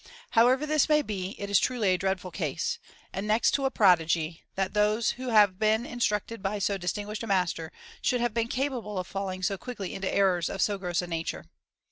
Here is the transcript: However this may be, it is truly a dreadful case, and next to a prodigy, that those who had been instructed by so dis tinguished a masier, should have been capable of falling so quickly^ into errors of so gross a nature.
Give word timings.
However 0.31 0.65
this 0.65 0.89
may 0.89 1.03
be, 1.03 1.35
it 1.39 1.47
is 1.51 1.59
truly 1.59 1.89
a 1.89 1.97
dreadful 1.99 2.31
case, 2.31 2.79
and 3.13 3.27
next 3.27 3.51
to 3.51 3.65
a 3.65 3.69
prodigy, 3.69 4.41
that 4.55 4.73
those 4.73 5.11
who 5.11 5.27
had 5.29 5.59
been 5.59 5.85
instructed 5.85 6.41
by 6.41 6.57
so 6.57 6.75
dis 6.75 6.91
tinguished 6.93 7.21
a 7.21 7.27
masier, 7.27 7.69
should 8.01 8.19
have 8.19 8.33
been 8.33 8.47
capable 8.47 8.97
of 8.97 9.05
falling 9.05 9.43
so 9.43 9.59
quickly^ 9.59 9.91
into 9.93 10.11
errors 10.11 10.49
of 10.49 10.59
so 10.59 10.79
gross 10.79 11.03
a 11.03 11.05
nature. 11.07 11.45